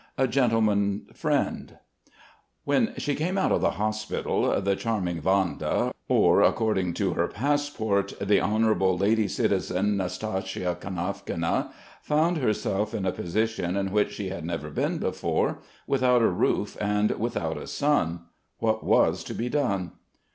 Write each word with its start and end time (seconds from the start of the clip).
A 0.17 0.27
GENTLEMAN 0.27 1.09
FRIEND 1.13 1.77
When 2.63 2.91
she 2.97 3.13
came 3.13 3.37
out 3.37 3.51
of 3.51 3.61
the 3.61 3.69
hospital 3.77 4.59
the 4.59 4.75
charming 4.75 5.21
Vanda, 5.21 5.93
or, 6.07 6.41
according 6.41 6.95
to 6.95 7.13
her 7.13 7.27
passport, 7.27 8.11
"the 8.19 8.41
honourable 8.41 8.97
lady 8.97 9.27
citizen 9.27 9.97
Nastasya 9.97 10.77
Kanavkina," 10.81 11.69
found 12.01 12.37
herself 12.37 12.95
in 12.95 13.05
a 13.05 13.11
position 13.11 13.77
in 13.77 13.91
which 13.91 14.13
she 14.13 14.29
had 14.29 14.43
never 14.43 14.71
been 14.71 14.97
before: 14.97 15.59
without 15.85 16.23
a 16.23 16.29
roof 16.29 16.75
and 16.81 17.11
without 17.19 17.59
a 17.59 17.67
son. 17.67 18.21
What 18.57 18.83
was 18.83 19.23
to 19.25 19.35
be 19.35 19.49
done? 19.49 19.91